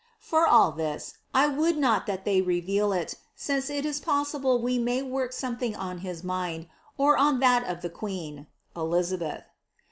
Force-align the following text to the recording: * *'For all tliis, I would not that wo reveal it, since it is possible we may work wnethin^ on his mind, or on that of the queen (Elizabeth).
* 0.09 0.17
*'For 0.19 0.47
all 0.47 0.73
tliis, 0.73 1.13
I 1.31 1.45
would 1.47 1.77
not 1.77 2.07
that 2.07 2.25
wo 2.25 2.41
reveal 2.43 2.91
it, 2.91 3.13
since 3.35 3.69
it 3.69 3.85
is 3.85 3.99
possible 3.99 4.59
we 4.59 4.79
may 4.79 5.03
work 5.03 5.29
wnethin^ 5.31 5.77
on 5.77 5.99
his 5.99 6.23
mind, 6.23 6.67
or 6.97 7.15
on 7.19 7.39
that 7.41 7.65
of 7.67 7.81
the 7.83 7.89
queen 7.91 8.47
(Elizabeth). 8.75 9.43